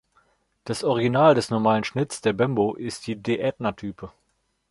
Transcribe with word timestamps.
Das 0.63 0.83
Original 0.83 1.35
des 1.35 1.51
normalen 1.51 1.83
Schnitts 1.83 2.21
der 2.21 2.33
Bembo 2.33 2.73
ist 2.73 3.05
die 3.05 3.17
De 3.17 3.39
Aetna-Type. 3.39 4.11